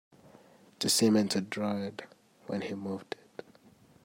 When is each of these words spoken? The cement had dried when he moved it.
The 0.79 0.89
cement 0.89 1.33
had 1.33 1.51
dried 1.51 2.07
when 2.47 2.61
he 2.61 2.73
moved 2.73 3.15
it. 3.37 3.45